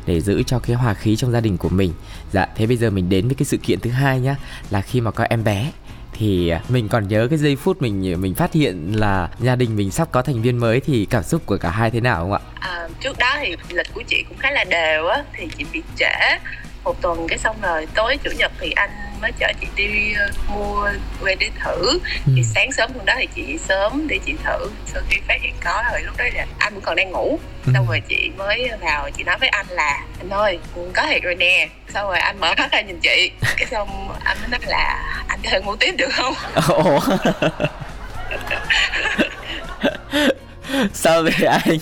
[0.05, 1.93] để giữ cho cái hòa khí trong gia đình của mình
[2.31, 4.35] dạ thế bây giờ mình đến với cái sự kiện thứ hai nhá
[4.69, 5.71] là khi mà có em bé
[6.13, 9.91] thì mình còn nhớ cái giây phút mình mình phát hiện là gia đình mình
[9.91, 12.39] sắp có thành viên mới thì cảm xúc của cả hai thế nào không ạ?
[12.59, 15.81] À, trước đó thì lịch của chị cũng khá là đều á thì chị bị
[15.95, 16.37] trễ
[16.83, 18.89] một tuần cái xong rồi tối chủ nhật thì anh
[19.21, 20.89] mới chở chị đi uh, mua
[21.21, 21.99] que để thử.
[22.25, 22.33] Ừ.
[22.35, 24.71] thì sáng sớm hôm đó thì chị sớm để chị thử.
[24.85, 27.39] Sau khi phát hiện có rồi lúc đó là anh còn đang ngủ.
[27.65, 27.71] Ừ.
[27.73, 30.59] xong rồi chị mới vào chị nói với anh là anh ơi
[30.93, 31.67] có thiệt rồi nè.
[31.93, 33.31] Xong rồi anh mở mắt ra nhìn chị.
[33.57, 36.33] Cái xong anh mới nói là anh có thể ngủ tiếp được không?
[36.67, 36.99] Ủa
[40.93, 41.77] sao vậy anh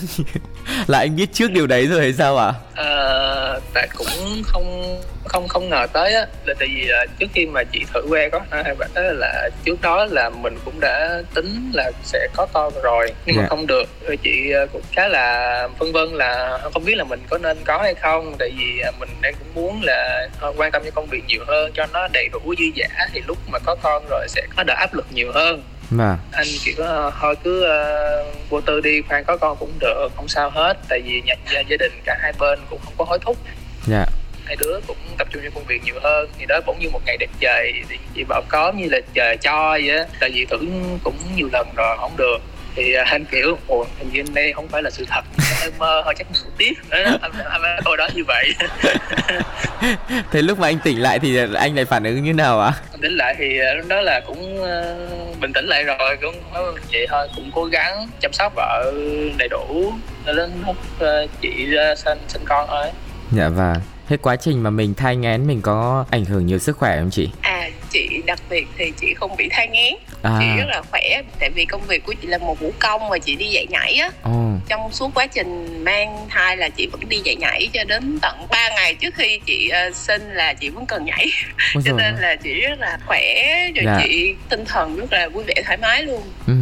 [0.86, 2.54] là anh biết trước điều đấy rồi hay sao ạ à?
[2.74, 7.46] ờ, tại cũng không không không ngờ tới á là tại vì uh, trước khi
[7.46, 11.22] mà chị thử que có hai bạn đó là trước đó là mình cũng đã
[11.34, 13.36] tính là sẽ có con rồi nhưng yeah.
[13.36, 13.48] mà dạ.
[13.48, 17.20] không được rồi chị uh, cũng khá là phân vân là không biết là mình
[17.30, 20.90] có nên có hay không tại vì mình đang cũng muốn là quan tâm cho
[20.90, 24.02] công việc nhiều hơn cho nó đầy đủ dư giả thì lúc mà có con
[24.10, 25.62] rồi sẽ có đỡ áp lực nhiều hơn
[25.96, 30.08] mà anh kiểu uh, thôi cứ uh, vô tư đi khoan có con cũng được
[30.16, 30.78] không sao hết.
[30.88, 33.36] Tại vì nhà, gia, gia đình cả hai bên cũng không có hối thúc.
[33.86, 33.96] Dạ.
[33.96, 34.08] Yeah.
[34.44, 36.30] hai đứa cũng tập trung cho công việc nhiều hơn.
[36.38, 37.72] Thì đó cũng như một ngày đẹp trời.
[37.88, 40.04] Thì chị bảo có như là trời cho vậy á.
[40.20, 40.58] Tại vì thử
[41.04, 42.38] cũng nhiều lần rồi không được
[42.74, 45.24] thì uh, anh kiểu ồ hình như đây không phải là sự thật.
[45.62, 46.72] Em mơ hơi chắc ngủ tiếp.
[46.90, 47.18] Anh
[47.50, 48.52] anh hồi đó như vậy.
[50.30, 52.72] Thế lúc mà anh tỉnh lại thì anh lại phản ứng như nào ạ?
[52.92, 52.98] À?
[53.02, 56.34] tỉnh lại thì lúc đó là cũng uh, bình tĩnh lại rồi cũng
[56.92, 58.92] vậy thôi cũng cố gắng chăm sóc vợ
[59.38, 59.92] đầy đủ.
[60.26, 62.86] Đến lúc uh, chị uh, sinh sinh con thôi
[63.32, 63.76] dạ vâng
[64.08, 67.10] thế quá trình mà mình thai ngén mình có ảnh hưởng nhiều sức khỏe không
[67.10, 70.36] chị à chị đặc biệt thì chị không bị thai ngén à.
[70.40, 73.18] chị rất là khỏe tại vì công việc của chị là một vũ công và
[73.18, 74.68] chị đi dạy nhảy á oh.
[74.68, 78.46] trong suốt quá trình mang thai là chị vẫn đi dạy nhảy cho đến tận
[78.50, 81.26] 3 ngày trước khi chị uh, sinh là chị vẫn cần nhảy
[81.74, 84.00] Ôi cho nên là chị rất là khỏe rồi dạ.
[84.02, 86.54] chị tinh thần rất là vui vẻ thoải mái luôn ừ.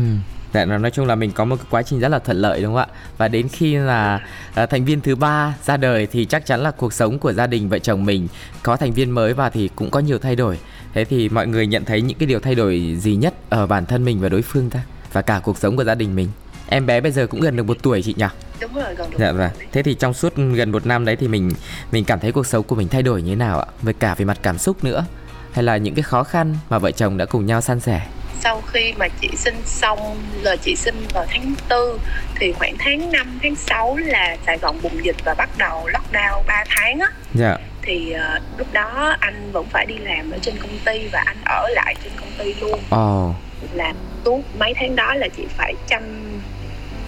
[0.55, 2.75] Dạ, nói chung là mình có một cái quá trình rất là thuận lợi đúng
[2.75, 2.87] không ạ?
[3.19, 4.21] Và đến khi là
[4.63, 7.47] uh, thành viên thứ ba ra đời thì chắc chắn là cuộc sống của gia
[7.47, 8.29] đình vợ chồng mình
[8.63, 10.59] có thành viên mới vào thì cũng có nhiều thay đổi.
[10.95, 13.87] Thế thì mọi người nhận thấy những cái điều thay đổi gì nhất ở bản
[13.87, 14.81] thân mình và đối phương ta
[15.13, 16.29] và cả cuộc sống của gia đình mình.
[16.69, 18.27] Em bé bây giờ cũng gần được một tuổi chị nhỉ?
[18.61, 19.17] Đúng rồi, gần được.
[19.21, 19.51] Dạ vâng.
[19.73, 21.51] Thế thì trong suốt gần một năm đấy thì mình
[21.93, 23.67] mình cảm thấy cuộc sống của mình thay đổi như thế nào ạ?
[23.83, 25.05] Về cả về mặt cảm xúc nữa
[25.53, 28.07] hay là những cái khó khăn mà vợ chồng đã cùng nhau san sẻ?
[28.40, 31.98] Sau khi mà chị sinh xong là chị sinh vào tháng 4
[32.35, 36.42] thì khoảng tháng 5 tháng 6 là Sài Gòn bùng dịch và bắt đầu lockdown
[36.46, 37.09] 3 tháng á.
[37.35, 37.57] Dạ.
[37.83, 41.37] Thì uh, lúc đó anh vẫn phải đi làm ở trên công ty và anh
[41.44, 42.81] ở lại trên công ty luôn.
[42.90, 43.29] Ồ.
[43.29, 43.37] Oh.
[43.74, 46.03] Làm suốt mấy tháng đó là chị phải chăm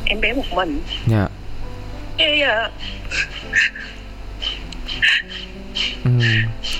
[0.05, 0.81] em bé một mình.
[1.07, 1.29] Dạ.
[2.19, 2.73] Cái uh,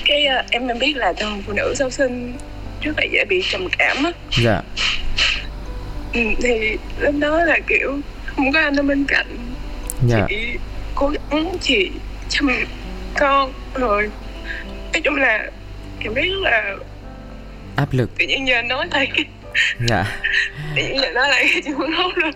[0.05, 2.33] cái uh, em em biết là thường phụ nữ sau sinh
[2.83, 4.11] rất là dễ bị trầm cảm á.
[4.43, 4.61] Dạ.
[6.13, 9.37] Ừ, thì lúc đó là kiểu không có anh ở bên cạnh.
[10.07, 10.25] Dạ.
[10.29, 10.57] chị
[10.95, 11.91] cố gắng chị
[12.29, 12.49] chăm
[13.19, 14.09] con rồi.
[14.93, 15.49] Nói chung là
[15.99, 16.75] em biết rất là
[17.75, 18.17] áp lực.
[18.17, 19.11] tự nhiên giờ nói lại.
[19.89, 20.05] Dạ.
[20.75, 22.31] Tự nhiên giờ nói lại chị muốn khóc luôn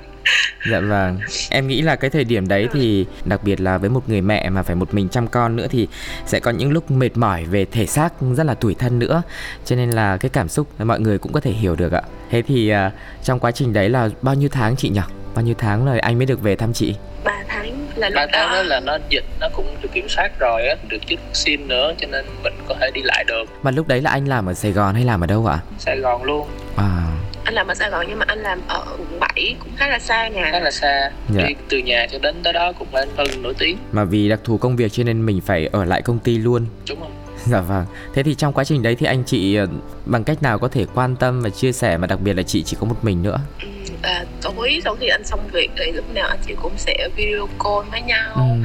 [0.71, 1.19] dạ vâng.
[1.49, 4.49] Em nghĩ là cái thời điểm đấy thì đặc biệt là với một người mẹ
[4.49, 5.87] mà phải một mình chăm con nữa thì
[6.25, 9.21] sẽ có những lúc mệt mỏi về thể xác rất là tủi thân nữa.
[9.65, 12.01] Cho nên là cái cảm xúc mọi người cũng có thể hiểu được ạ.
[12.29, 12.77] Thế thì uh,
[13.23, 15.01] trong quá trình đấy là bao nhiêu tháng chị nhỉ?
[15.35, 16.95] Bao nhiêu tháng rồi anh mới được về thăm chị?
[17.23, 17.66] 3 tháng
[17.97, 18.63] là lúc ba tháng đó đó.
[18.63, 22.07] là nó dịch nó cũng được kiểm soát rồi á được chích vaccine nữa cho
[22.07, 23.45] nên mình có thể đi lại được.
[23.63, 25.59] Mà lúc đấy là anh làm ở sài gòn hay làm ở đâu ạ?
[25.79, 26.47] Sài gòn luôn.
[26.75, 27.07] À.
[27.47, 29.99] Anh làm ở Sài Gòn nhưng mà anh làm ở quận 7 cũng khá là
[29.99, 31.11] xa nhà khá là xa.
[31.35, 31.43] Dạ.
[31.47, 33.77] đi từ nhà cho đến tới đó cũng phải hơn nửa tiếng.
[33.91, 36.65] Mà vì đặc thù công việc cho nên mình phải ở lại công ty luôn.
[36.89, 37.11] Đúng không
[37.45, 37.85] Dạ vâng.
[38.13, 39.67] Thế thì trong quá trình đấy thì anh chị ờ,
[40.05, 42.63] bằng cách nào có thể quan tâm và chia sẻ mà đặc biệt là chị
[42.63, 43.39] chỉ có một mình nữa.
[43.61, 43.67] Ừ,
[44.03, 44.25] và
[44.57, 47.89] tối sau khi anh xong việc thì lúc nào anh chị cũng sẽ video call
[47.91, 48.63] với nhau Ừm,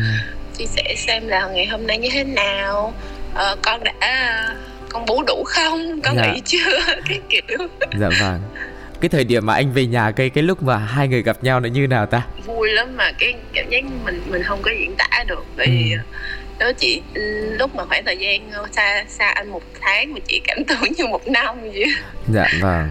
[0.59, 2.95] chia sẻ xem là ngày hôm nay như thế nào
[3.35, 3.93] Ờ, con đã
[4.89, 6.33] con bú đủ không con Dạ.
[6.33, 6.79] nghỉ chưa
[7.09, 7.59] cái kiểu
[8.01, 8.41] Dạ vâng.
[9.01, 11.61] Cái thời điểm mà anh về nhà cái cái lúc mà hai người gặp nhau
[11.61, 12.23] nó như nào ta?
[12.47, 15.93] vui lắm mà cái cảm giác mình mình không có diễn tả được bởi vì
[15.93, 15.99] Ừ.
[16.59, 20.41] đó chị ừ, lúc mà khoảng thời gian xa xa anh một tháng mà chị
[20.47, 21.85] cảm tưởng như một năm vậy
[22.33, 22.91] Dạ vâng.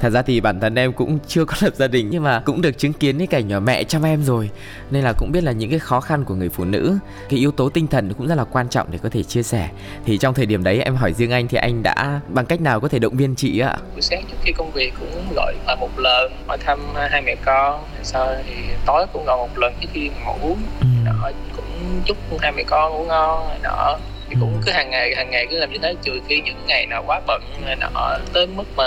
[0.00, 2.62] Thật ra thì bản thân em cũng chưa có lập gia đình nhưng mà cũng
[2.62, 4.50] được chứng kiến cái cảnh nhỏ mẹ chăm em rồi.
[4.90, 7.52] Nên là cũng biết là những cái khó khăn của người phụ nữ Cái yếu
[7.52, 9.68] tố tinh thần cũng rất là quan trọng để có thể chia sẻ.
[10.04, 12.80] Thì trong thời điểm đấy em hỏi riêng anh thì anh đã bằng cách nào
[12.80, 13.76] có thể động viên chị ạ?
[13.92, 17.34] buổi sáng trước khi công việc cũng gọi hỏi một lần hỏi thăm hai mẹ
[17.44, 17.84] con.
[18.02, 18.54] Sau thì
[18.86, 20.56] tối cũng gọi một lần trước khi ngủ.
[20.80, 21.64] Ừm, nọ cũng
[22.04, 23.96] chúc hai mẹ con ngủ ngon này nọ.
[24.30, 24.60] Thì cũng Ừ.
[24.66, 27.20] cứ hàng ngày hàng ngày cứ làm như thế trừ khi những ngày nào quá
[27.26, 28.84] bận này nọ tới mức mà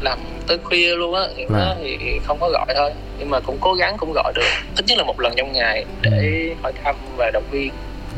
[0.00, 1.78] làm tới khuya luôn á thì, Vâng.
[2.00, 2.90] thì không có gọi thôi.
[3.18, 4.42] Nhưng mà cũng cố gắng cũng gọi được
[4.76, 7.70] ít nhất là một lần trong ngày để hỏi thăm và động viên.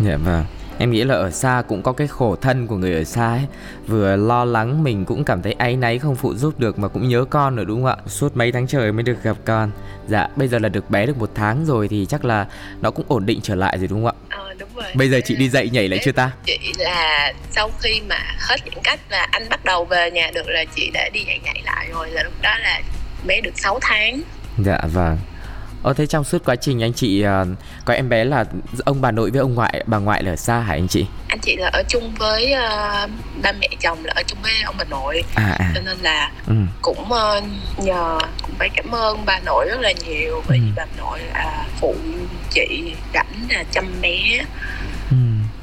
[0.04, 0.44] Dạ vâng
[0.80, 3.46] Em nghĩ là ở xa cũng có cái khổ thân của người ở xa ấy.
[3.86, 7.08] Vừa lo lắng mình cũng cảm thấy áy náy không phụ giúp được Mà cũng
[7.08, 7.96] nhớ con nữa đúng không ạ?
[8.06, 9.70] Suốt mấy tháng trời mới được gặp con.
[10.08, 12.46] Dạ bây giờ là được bé được một tháng rồi Thì chắc là
[12.80, 14.36] nó cũng ổn định trở lại rồi đúng không ạ?
[14.38, 14.84] Ờ đúng rồi.
[14.94, 16.30] Bây giờ chị đi dậy nhảy lại chưa ta?
[16.46, 20.48] chị là sau khi mà hết giãn cách và anh bắt đầu về nhà được
[20.48, 22.10] là chị đã đi dạy nhảy lại rồi.
[22.10, 22.80] Là lúc đó là
[23.26, 24.20] bé được 6 tháng.
[24.58, 25.18] Dạ vâng
[25.82, 27.46] Ờ thế trong suốt quá trình anh chị ờ,
[27.84, 28.44] có em bé là
[28.84, 31.06] ông bà nội với ông ngoại bà ngoại là ở xa hả anh chị?
[31.28, 33.06] anh chị là ở chung với ờ,
[33.42, 35.70] ba mẹ chồng là ở chung với ông bà nội À à.
[35.74, 36.54] cho nên là Ừ.
[36.82, 37.40] cũng ờ,
[37.76, 40.72] nhờ cũng phải cảm ơn bà nội rất là nhiều bởi vì Ừ.
[40.76, 41.94] bà nội là phụ
[42.50, 44.44] chị rảnh là chăm bé.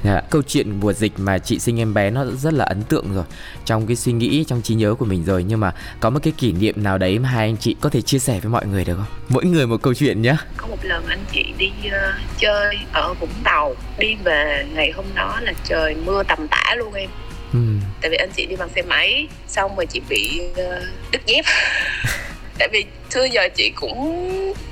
[0.08, 0.22] Dạ.
[0.30, 3.24] Câu chuyện mùa dịch mà chị sinh em bé nó rất là ấn tượng rồi
[3.66, 6.34] Trong cái suy nghĩ, trong trí nhớ của mình rồi Nhưng mà có một cái
[6.38, 8.86] kỷ niệm nào đấy mà hai anh chị có thể chia sẻ với mọi người
[8.86, 9.20] được không?
[9.30, 13.14] Mỗi người một câu chuyện nhé có một lần anh chị đi ờ, chơi ở
[13.14, 17.10] Vũng Tàu đi về ngày hôm đó là trời mưa tầm tã luôn em
[17.54, 17.60] ừ.
[18.02, 21.46] tại vì anh chị đi bằng xe máy xong rồi chị bị ờ, đứt dép
[22.60, 24.24] tại vì xưa giờ chị cũng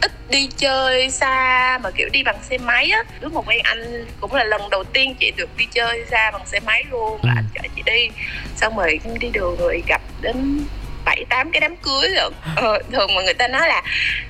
[0.02, 4.06] ít đi chơi xa mà kiểu đi bằng xe máy á lúc một quen anh
[4.22, 7.34] cũng là lần đầu tiên chị được đi chơi xa bằng xe máy luôn là
[7.34, 7.36] Ừ.
[7.38, 8.10] anh chở chị đi
[8.56, 10.60] xong rồi đi đường rồi gặp đến
[11.06, 13.84] bảy tám cái đám cưới rồi ờ, thường mà người ta nói là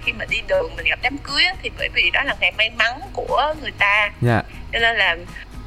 [0.05, 2.51] khi mà đi đường mình gặp đám cưới á, thì bởi vì đó là ngày
[2.57, 4.41] may mắn của người ta Dạ.
[4.73, 5.15] cho nên là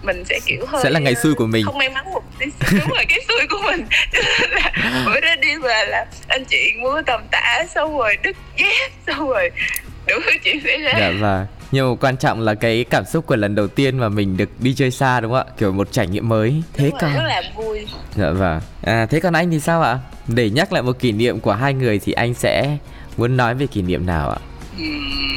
[0.03, 1.65] mình sẽ kiểu hơi Sẽ là ngày ờ, xui của mình.
[1.65, 4.73] không may mắn một tí đúng rồi cái xui của mình cho nên là
[5.07, 9.29] bữa đó đi về là anh chị mưa tầm tã xong rồi đứt dép xong
[9.29, 9.51] rồi
[10.07, 13.27] đủ thứ chuyện xảy ra Dạ và nhưng mà quan trọng là cái cảm xúc
[13.27, 15.53] của lần đầu tiên mà mình được đi chơi xa đúng không ạ?
[15.59, 16.63] Kiểu một trải nghiệm mới.
[16.75, 18.61] Thế Đúng rồi, còn rất là vui Dạ vâng.
[18.83, 19.99] À thế còn anh thì sao ạ?
[20.27, 22.77] Để nhắc lại một kỷ niệm của hai người thì anh sẽ
[23.17, 24.39] muốn nói về kỷ niệm nào ạ?
[24.79, 25.28] Ừm,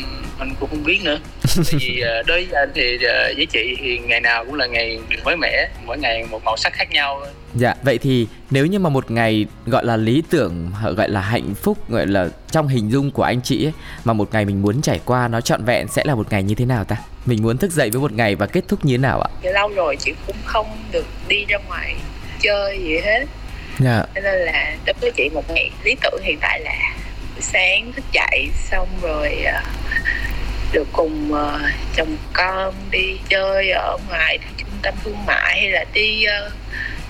[0.42, 1.20] anh cũng không biết nữa
[1.56, 4.68] tại vì ờ, đối với anh thì ờ, với chị thì ngày nào cũng là
[4.68, 7.22] ngày mới mẻ mỗi ngày một màu sắc khác nhau
[7.56, 11.54] Dạ, vậy thì nếu như mà một ngày gọi là lý tưởng, gọi là hạnh
[11.56, 13.74] phúc, gọi là trong hình dung của anh chị ấy,
[14.04, 16.56] mà một ngày mình muốn trải qua nó trọn vẹn sẽ là một ngày như
[16.56, 16.96] thế nào ta?
[17.26, 19.30] Mình muốn thức dậy với một ngày và kết thúc như thế nào ạ?
[19.44, 21.96] Lâu rồi chị cũng không được đi ra ngoài
[22.42, 23.26] chơi gì hết
[23.80, 26.96] Dạ, cho nên là đối với chị một ngày lý tưởng hiện tại là
[27.42, 29.62] buổi sáng thức dậy xong rồi ờ,
[30.74, 31.60] được cùng ờ,
[31.96, 36.50] chồng con đi chơi ở ngoài trung tâm thương mại hay là đi ờ,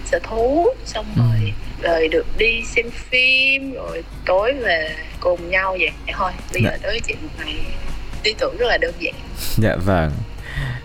[0.06, 1.22] sở thú xong Ừ.
[1.22, 6.70] rồi rồi được đi xem phim rồi tối về cùng nhau vậy thôi bây giờ
[6.72, 6.78] Dạ.
[6.84, 7.56] đối với chị một ngày
[8.24, 9.13] lý tưởng rất là đơn giản
[9.58, 10.12] dạ vâng.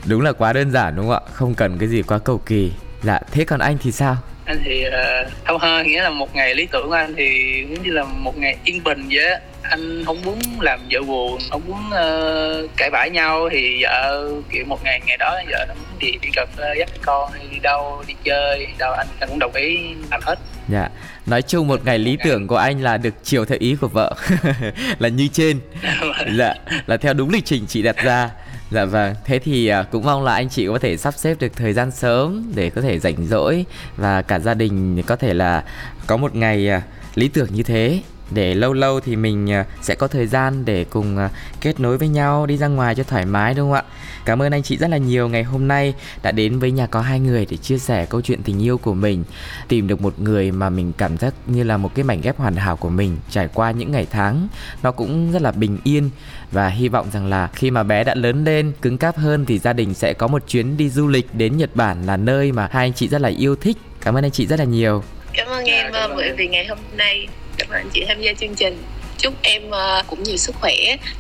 [0.07, 1.33] Đúng là quá đơn giản đúng không ạ?
[1.33, 2.73] Không cần cái gì quá cầu kỳ.
[3.03, 4.17] Dạ, thế còn anh thì sao?
[4.47, 7.83] Anh thì uh, không hơn nghĩa là một ngày lý tưởng của anh thì giống
[7.83, 9.39] như là một ngày yên bình vậy á.
[9.63, 14.65] Anh không muốn làm vợ buồn không muốn ờ, cãi vã nhau thì vợ kiểu
[14.67, 17.59] một ngày ngày đó vợ nó muốn đi đi cà phê dắt con hay đi
[17.59, 19.79] đâu đi chơi đâu anh anh cũng đồng ý
[20.11, 20.39] làm hết.
[20.69, 20.89] Dạ,
[21.27, 24.15] nói chung một ngày lý tưởng của anh là được chiều theo ý của vợ.
[24.99, 25.61] Là như trên.
[26.39, 26.55] Dạ,
[26.87, 28.31] là theo đúng lịch trình chị đặt ra.
[28.71, 31.53] Dạ vâng, thế thì à, cũng mong là anh chị có thể sắp xếp được
[31.57, 33.65] thời gian sớm để có thể rảnh rỗi
[33.97, 35.65] và cả gia đình có thể là
[36.07, 36.83] có một ngày à,
[37.15, 40.85] lý tưởng như thế để lâu lâu thì mình ờ, sẽ có thời gian để
[40.85, 41.29] cùng ờ,
[41.61, 43.83] kết nối với nhau, đi ra ngoài cho thoải mái, đúng không ạ?
[44.25, 45.29] Cảm ơn anh chị rất là nhiều.
[45.29, 48.43] Ngày hôm nay đã đến với nhà có hai người để chia sẻ câu chuyện
[48.43, 49.25] tình yêu của mình,
[49.69, 52.57] tìm được một người mà mình cảm giác như là một cái mảnh ghép hoàn
[52.57, 54.49] hảo của mình trải qua những ngày tháng.
[54.83, 56.11] Nó cũng rất là bình yên
[56.53, 59.59] và hy vọng rằng là khi mà bé đã lớn lên, cứng cáp hơn thì
[59.59, 62.69] gia đình sẽ có một chuyến đi du lịch đến Nhật Bản là nơi mà
[62.71, 63.77] hai anh chị rất là yêu thích.
[64.01, 65.03] Cảm ơn anh chị rất là nhiều.
[65.33, 68.55] Cảm ơn em ờ, bởi vì ngày hôm nay cảm ơn chị tham gia chương
[68.55, 68.83] trình
[69.19, 70.75] chúc em ờ, cũng nhiều sức khỏe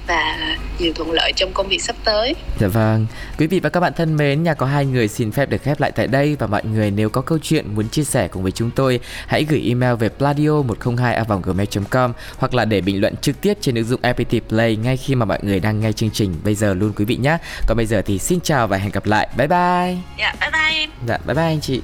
[0.06, 2.34] và nhiều thuận lợi trong công việc sắp tới.
[2.60, 3.06] Dạ vâng.
[3.38, 5.80] Quý vị và các bạn thân mến, nhà có hai người xin phép được khép
[5.80, 8.52] lại tại đây và mọi người nếu có câu chuyện muốn chia sẻ cùng với
[8.52, 13.16] chúng tôi, hãy gửi email về pladio 102 gmail com hoặc là để bình luận
[13.16, 16.10] trực tiếp trên ứng dụng FPT Play ngay khi mà mọi người đang nghe chương
[16.10, 17.38] trình bây giờ luôn quý vị nhé.
[17.66, 19.28] Còn bây giờ thì xin chào và hẹn gặp lại.
[19.36, 19.96] Bye bye.
[20.18, 20.90] Dạ, bye bye em.
[21.08, 21.80] Dạ, bye bye anh chị.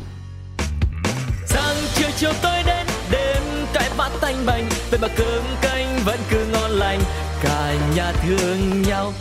[1.47, 2.62] Sáng chiều chiều tới
[5.03, 7.01] mà cơm canh vẫn cứ ngon lành,
[7.43, 9.13] cả nhà thương nhau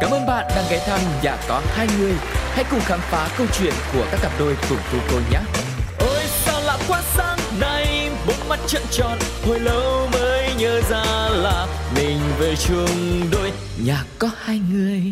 [0.00, 2.12] Cảm ơn bạn đang ghé thăm nhà có hai người.
[2.52, 5.38] Hãy cùng khám phá câu chuyện của các cặp đôi cùng cô cô nhé.
[5.98, 11.04] ôi sao lạ quá sáng nay bốn mắt trận tròn, hồi lâu mới nhớ ra
[11.30, 13.52] là mình về chung đôi
[13.84, 15.02] Nhà có hai người.